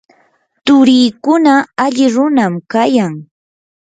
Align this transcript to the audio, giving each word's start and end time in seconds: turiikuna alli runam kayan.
turiikuna 0.65 1.53
alli 1.83 2.05
runam 2.15 2.53
kayan. 2.71 3.13